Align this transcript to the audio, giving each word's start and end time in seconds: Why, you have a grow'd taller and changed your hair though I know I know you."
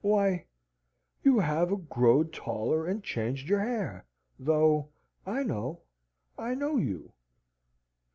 Why, 0.03 0.45
you 1.23 1.37
have 1.37 1.71
a 1.71 1.77
grow'd 1.77 2.33
taller 2.33 2.87
and 2.87 3.03
changed 3.03 3.47
your 3.47 3.59
hair 3.59 4.07
though 4.39 4.89
I 5.27 5.43
know 5.43 5.81
I 6.39 6.55
know 6.55 6.77
you." 6.77 7.13